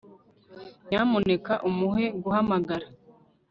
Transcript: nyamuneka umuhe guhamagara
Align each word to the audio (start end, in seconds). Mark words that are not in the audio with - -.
nyamuneka 0.87 1.53
umuhe 1.69 2.05
guhamagara 2.21 2.87